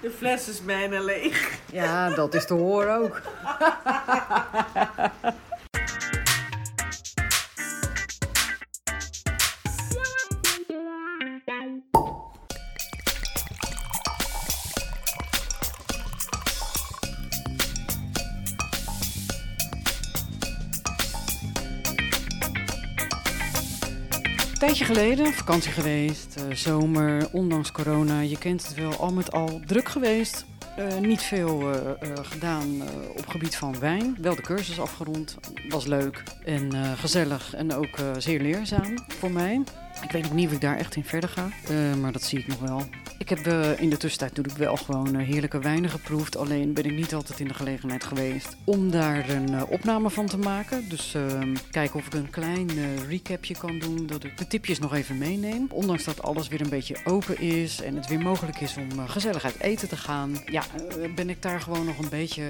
[0.00, 1.58] De fles is bijna leeg.
[1.72, 3.20] Ja, dat is te horen ook.
[24.60, 28.20] tijdje geleden, vakantie geweest, eh, zomer, ondanks corona.
[28.20, 30.44] Je kent het wel, al met al druk geweest.
[30.76, 32.82] Eh, niet veel eh, gedaan
[33.16, 34.16] op gebied van wijn.
[34.20, 35.36] Wel de cursus afgerond.
[35.68, 39.62] Was leuk en gezellig en ook zeer leerzaam voor mij.
[40.02, 42.38] Ik weet nog niet of ik daar echt in verder ga, eh, maar dat zie
[42.38, 42.82] ik nog wel.
[43.18, 46.36] Ik heb eh, in de tussentijd natuurlijk wel gewoon eh, heerlijke wijnen geproefd.
[46.36, 50.38] Alleen ben ik niet altijd in de gelegenheid geweest om daar een opname van te
[50.38, 50.88] maken.
[50.88, 52.68] Dus ehm, kijken of ik een klein
[53.08, 54.06] recapje kan doen.
[54.06, 55.66] Dat ik de tipjes nog even meeneem.
[55.70, 59.44] Ondanks dat alles weer een beetje open is en het weer mogelijk is om gezellig
[59.44, 60.36] uit eten te gaan.
[60.46, 60.62] Ja,
[61.14, 62.42] ben ik daar gewoon nog een beetje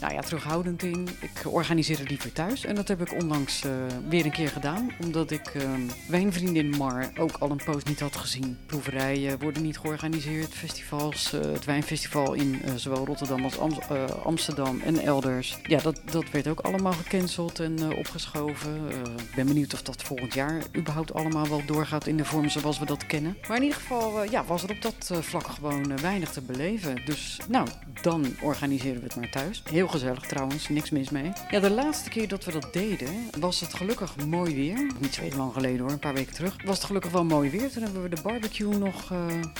[0.00, 1.08] nou ja, terughoudend in.
[1.20, 2.64] Ik organiseer het liever thuis.
[2.64, 3.64] En dat heb ik onlangs
[4.08, 4.90] weer een keer gedaan.
[5.00, 5.62] Omdat ik uh,
[6.06, 8.58] Wijnvriendin Mar ook al een post niet had gezien.
[8.66, 10.54] Proeverijen worden niet georganiseerd.
[10.54, 15.58] Festivals, uh, het wijnfestival in uh, zowel Rotterdam als uh, Amsterdam en elders.
[15.62, 18.88] Ja, dat, dat werd ook allemaal gecanceld en opgeschoven.
[19.18, 22.78] Ik ben benieuwd of dat volgend jaar überhaupt allemaal wel doorgaat in de vorm zoals
[22.78, 23.36] we dat kennen.
[23.48, 27.04] Maar in ieder geval ja, was er op dat vlak gewoon weinig te beleven.
[27.04, 27.68] Dus nou,
[28.02, 29.62] dan organiseren we het maar thuis.
[29.70, 31.32] Heel gezellig trouwens, niks mis mee.
[31.50, 34.86] Ja, de laatste keer dat we dat deden was het gelukkig mooi weer.
[34.98, 36.56] Niet zo heel lang geleden hoor, een paar weken terug.
[36.64, 37.72] Was het gelukkig wel mooi weer.
[37.72, 39.12] Toen hebben we de barbecue nog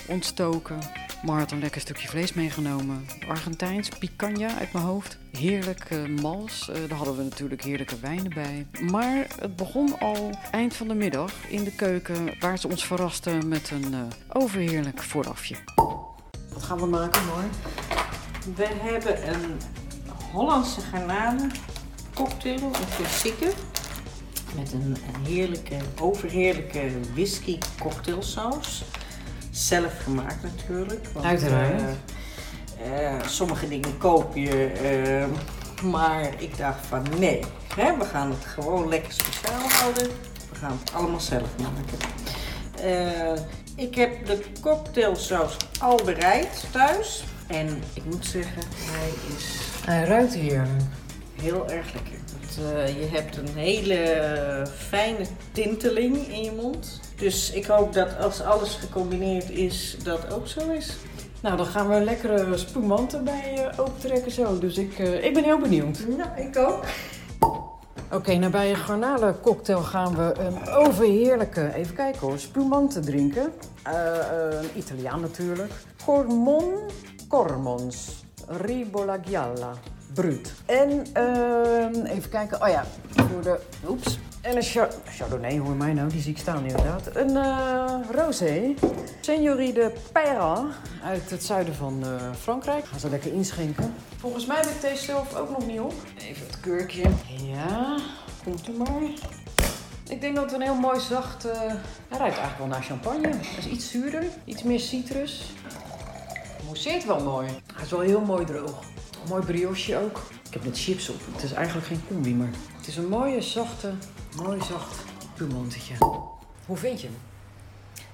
[0.07, 0.79] ontstoken.
[1.25, 3.07] Maar had een lekker stukje vlees meegenomen.
[3.29, 5.19] Argentijns, picanha uit mijn hoofd.
[5.33, 6.71] Heerlijk uh, mals.
[6.71, 8.67] Uh, daar hadden we natuurlijk heerlijke wijnen bij.
[8.91, 12.39] Maar het begon al eind van de middag in de keuken...
[12.41, 13.95] waar ze ons verrasten met een
[14.33, 15.57] overheerlijk voorafje.
[16.53, 17.45] Wat gaan we maken, hoor?
[18.55, 19.61] We hebben een
[20.33, 21.51] Hollandse garnalen
[22.15, 23.53] cocktail, een klassieke.
[24.57, 28.85] Met een, een heerlijke, overheerlijke whisky cocktailsaus
[29.51, 31.07] zelf gemaakt natuurlijk.
[31.13, 31.81] Want, Uiteraard.
[31.81, 34.73] Uh, uh, sommige dingen koop je,
[35.83, 37.41] uh, maar ik dacht van nee,
[37.75, 40.07] hè, we gaan het gewoon lekker speciaal houden.
[40.51, 41.99] We gaan het allemaal zelf maken.
[43.77, 47.25] ik heb de cocktailsaus al bereid thuis.
[47.47, 49.59] En ik moet zeggen, hij is...
[49.85, 50.67] Hij ruikt hier.
[51.41, 52.13] Heel erg lekker.
[52.41, 52.55] Het,
[52.99, 57.01] je hebt een hele fijne tinteling in je mond.
[57.17, 60.97] Dus ik hoop dat als alles gecombineerd is, dat ook zo is.
[61.41, 64.59] Nou, dan gaan we lekkere spumanten bij uh, opentrekken zo.
[64.59, 66.05] Dus ik, uh, ik ben heel benieuwd.
[66.17, 66.85] Nou, ik ook.
[67.41, 73.53] Oké, okay, nou bij een garnalencocktail gaan we een overheerlijke, even kijken hoor, spumanten drinken.
[73.87, 73.93] Uh,
[74.61, 75.73] een Italiaan natuurlijk.
[76.05, 76.75] Cormon
[77.29, 79.19] Cormons Ribola
[80.67, 82.85] En uh, even kijken, oh ja,
[83.43, 87.17] de, oeps, en een char Chardonnay, hoor mij nou, die zie ik staan inderdaad.
[87.17, 88.75] Een uh, rosé.
[89.21, 90.65] Seigneurie de Perra
[91.05, 92.87] uit het zuiden van uh, Frankrijk.
[92.87, 93.95] Gaan ze lekker inschenken.
[94.17, 95.95] Volgens mij heb ik deze zelf ook nog niet op.
[96.19, 97.03] Even het keurkje.
[97.43, 97.97] Ja,
[98.45, 99.03] komt u maar.
[100.09, 101.47] Ik denk dat het een heel mooi zacht...
[101.47, 101.53] Uh,
[102.09, 103.29] hij ruikt eigenlijk wel naar champagne.
[103.29, 105.53] Hij is iets zuurder, iets meer citrus.
[106.65, 107.47] Mousseert wel mooi.
[107.75, 108.83] Hij is wel heel mooi droog.
[109.29, 110.23] Mooi brioche ook.
[110.47, 111.21] Ik heb net chips op.
[111.33, 113.93] Het is eigenlijk geen combi, maar het is een mooie, zachte,
[114.37, 115.05] mooi zacht
[115.35, 115.95] pumantetje.
[116.67, 117.17] Hoe vind je hem?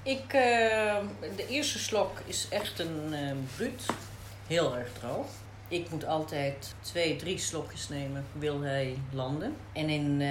[0.03, 3.87] Ik, uh, de eerste slok is echt een uh, bruut.
[4.47, 5.27] Heel erg droog.
[5.73, 9.57] Ik moet altijd twee, drie slokjes nemen, wil hij landen.
[9.73, 10.31] En in, uh,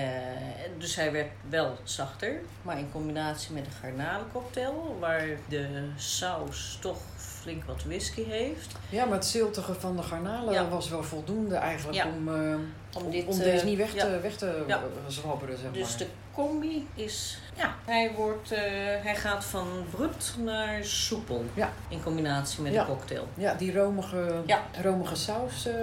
[0.78, 2.42] dus hij werd wel zachter.
[2.62, 8.76] Maar in combinatie met de garnalencocktail, waar de saus toch flink wat whisky heeft.
[8.90, 10.70] Ja, maar het ziltige van de garnalen ja.
[10.70, 12.08] was wel voldoende eigenlijk ja.
[12.08, 12.56] om, uh,
[12.94, 14.22] om, dit, om deze niet weg te, ja.
[14.22, 14.82] weg te ja.
[15.08, 15.98] zwabberen, zeg dus maar.
[15.98, 18.60] de combi is, ja, hij, wordt, uh,
[19.04, 21.46] hij gaat van brut naar soepel.
[21.54, 21.70] Ja.
[21.88, 23.28] In combinatie met de cocktail.
[23.34, 24.44] Ja, die romige,
[24.82, 25.74] romige saus uh,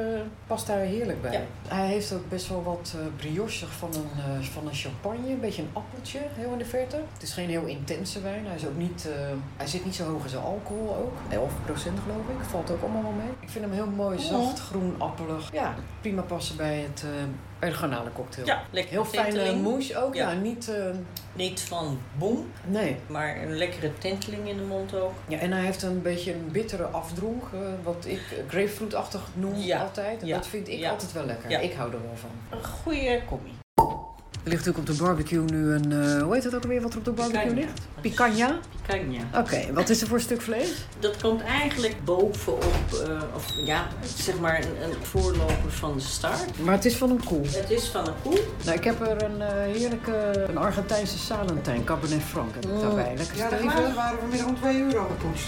[0.46, 1.46] past daar heerlijk bij.
[1.68, 5.70] Hij heeft ook best wel wat briochig van een, van een champagne, een beetje een
[5.72, 6.96] appeltje, heel in de verte.
[7.12, 9.08] Het is geen heel intense wijn, hij, is ook niet,
[9.56, 11.32] hij zit niet zo hoog in zijn alcohol ook.
[11.32, 13.30] 11 procent geloof ik, valt ook allemaal wel mee.
[13.40, 15.52] Ik vind hem heel mooi, zacht, groen, appelig.
[15.52, 17.10] Ja, prima passen bij het, uh,
[17.58, 18.46] bij de garnalencocktail.
[18.46, 18.92] Ja, lekker.
[18.92, 20.70] Heel fijne mousse ook, ja, ja niet...
[21.38, 22.96] Niet van boem, nee.
[23.06, 25.12] maar een lekkere tinteling in de mond ook.
[25.28, 29.82] Ja, en hij heeft een beetje een bittere afdronk, uh, wat ik grapefruitachtig noem ja.
[29.82, 30.20] altijd.
[30.20, 30.36] En ja.
[30.36, 31.62] dat vind ik altijd wel lekker.
[31.62, 32.30] Ik hou er wel van.
[32.58, 33.50] Een goede combi.
[34.48, 36.82] We Er ligt natuurlijk op de barbecue nu een, uh, hoe heet het ook alweer
[36.82, 37.60] wat er op de barbecue Picanha.
[37.60, 37.80] ligt?
[38.00, 38.58] Picanha?
[38.82, 39.40] Picanha.
[39.40, 40.74] Oké, wat is er voor stuk vlees?
[40.98, 43.86] Dat komt eigenlijk bovenop, uh, of ja,
[44.16, 46.62] zeg maar een, een, voorloper van de start.
[46.64, 47.46] Maar het is van een koe?
[47.46, 48.40] Het is van een koe.
[48.64, 52.80] Nou, ik heb er een uh, heerlijke, een Argentijnse Salentijn, Cabernet Franc heb ik mm.
[52.80, 53.14] daarbij.
[53.16, 55.44] Lekker ja, de waren vanmiddag om 2 euro gekost.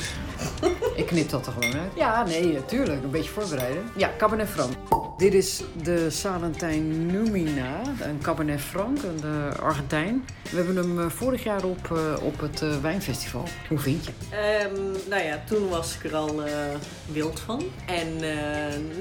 [0.94, 1.92] Ik knip dat er gewoon uit.
[1.96, 3.02] Ja, nee, natuurlijk.
[3.02, 3.82] Een beetje voorbereiden.
[3.96, 4.72] Ja, Cabernet Franc.
[5.18, 10.24] Dit is de Salentijn Numina, een Cabernet Franc, een uh, Argentijn.
[10.50, 13.44] We hebben hem uh, vorig jaar op, uh, op het wijnfestival.
[13.68, 14.12] Hoe vind je?
[14.74, 16.42] Um, nou ja, toen was ik er al
[17.12, 17.62] wild van.
[17.86, 18.06] En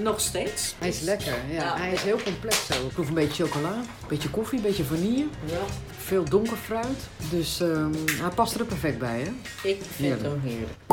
[0.01, 0.75] nog steeds.
[0.80, 1.63] Hij is lekker, ja.
[1.63, 1.77] ja.
[1.77, 2.74] Hij is heel complex zo.
[2.74, 5.25] Ik proef een beetje chocola, een beetje koffie, een beetje vanille.
[5.45, 5.59] Ja.
[5.97, 7.07] Veel donker fruit.
[7.30, 9.30] Dus um, hij past er perfect bij, hè?
[9.69, 10.24] Ik vind heerlijk.
[10.24, 10.88] hem heerlijk.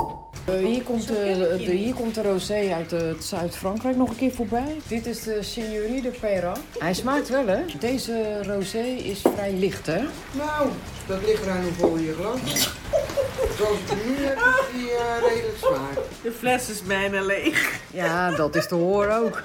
[0.51, 4.33] Uh, hier, komt, uh, de, hier komt de rosé uit uh, Zuid-Frankrijk nog een keer
[4.33, 4.77] voorbij.
[4.89, 6.53] Dit is de Signorie de Perra.
[6.79, 7.61] Hij smaakt wel, hè?
[7.79, 10.03] Deze rosé is vrij licht, hè?
[10.33, 10.69] Nou,
[11.07, 12.71] dat ligt eraan hoeveel je glas.
[13.57, 14.91] Zoals ik het nu heb, is die
[15.29, 15.95] redelijk zwaar.
[16.23, 17.81] De fles is bijna leeg.
[17.91, 19.43] Ja, dat is te horen ook.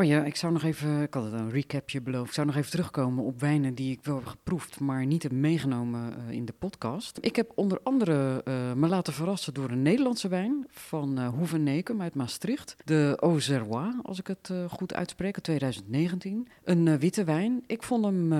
[0.00, 2.28] Oh ja, ik zou nog even, ik had het een recapje beloofd.
[2.28, 5.32] Ik zou nog even terugkomen op wijnen die ik wel heb geproefd, maar niet heb
[5.32, 7.18] meegenomen uh, in de podcast.
[7.20, 12.02] Ik heb onder andere uh, me laten verrassen door een Nederlandse wijn van uh, Hoevenekum
[12.02, 12.76] uit Maastricht.
[12.84, 16.48] De Auxerrois, als ik het goed uitspreek, 2019.
[16.64, 17.62] Een witte wijn.
[17.66, 18.32] Ik vond hem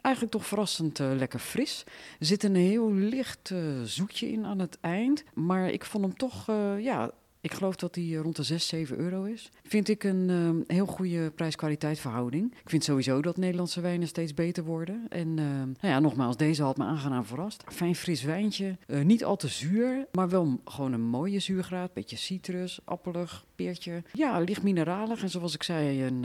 [0.00, 1.84] eigenlijk toch verrassend lekker fris.
[2.18, 3.54] Er zit een heel licht
[3.84, 6.46] zoetje in aan het eind, maar ik vond hem toch,
[6.78, 7.10] ja
[7.46, 9.50] ik geloof dat die rond de 6, 7 euro is.
[9.62, 12.52] Vind ik een uh, heel goede prijs-kwaliteit verhouding.
[12.52, 15.06] Ik vind sowieso dat Nederlandse wijnen steeds beter worden.
[15.08, 17.64] En uh, nou ja, nogmaals, deze had me aangenaam verrast.
[17.66, 18.76] Fijn fris wijntje.
[18.86, 21.92] Uh, niet al te zuur, maar wel gewoon een mooie zuurgraad.
[21.92, 24.02] Beetje citrus, appelig, peertje.
[24.12, 25.22] Ja, licht mineralig.
[25.22, 26.24] En zoals ik zei, een,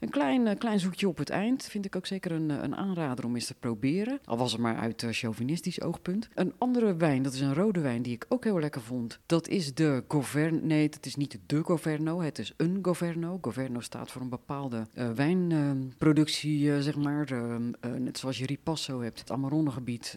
[0.00, 1.64] een klein, klein zoekje op het eind.
[1.64, 4.20] Vind ik ook zeker een, een aanrader om eens te proberen.
[4.24, 6.28] Al was het maar uit chauvinistisch oogpunt.
[6.34, 9.18] Een andere wijn, dat is een rode wijn die ik ook heel lekker vond.
[9.26, 10.02] Dat is de
[10.50, 13.38] Nee, het is niet de Governo, het is een Governo.
[13.40, 17.32] Governo staat voor een bepaalde uh, wijnproductie, uh, zeg maar.
[17.32, 17.56] Uh,
[17.98, 20.16] net zoals je Ripasso hebt, het Amarone-gebied,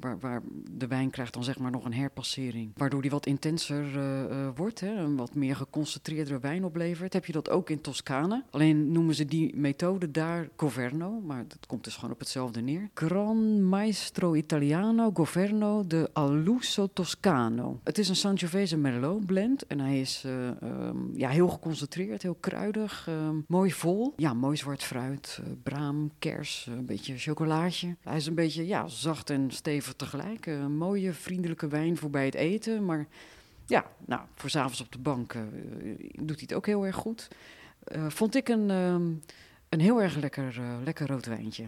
[0.00, 2.70] waar, waar, de wijn krijgt dan zeg maar nog een herpassering.
[2.76, 3.84] Waardoor die wat intenser
[4.54, 7.12] wordt, hè, een wat meer geconcentreerdere wijn oplevert.
[7.12, 8.44] Heb je dat ook in Toscane.
[8.50, 12.90] Alleen noemen ze die methode daar Governo, maar dat komt dus gewoon op hetzelfde neer.
[12.94, 17.80] Gran Maestro Italiano Governo de Aluso Toscano.
[17.84, 19.53] Het is een Sangiovese Merlot blend.
[19.62, 24.12] En hij is uh, um, ja, heel geconcentreerd, heel kruidig, um, mooi vol.
[24.16, 27.96] Ja, mooi zwart fruit, uh, braam, kers, een beetje chocolaatje.
[28.02, 30.46] Hij is een beetje ja, zacht en stevig tegelijk.
[30.46, 32.84] Een mooie, vriendelijke wijn voor bij het eten.
[32.84, 33.06] Maar
[33.66, 35.36] ja, nou, voor s'avonds op de bank
[36.12, 37.28] doet hij het ook heel erg goed.
[38.08, 39.22] vond ik een, um,
[39.68, 41.64] een heel erg lekker, lekker rood wijntje.